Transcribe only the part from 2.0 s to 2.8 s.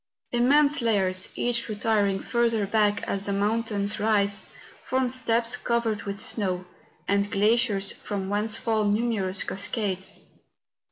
ing further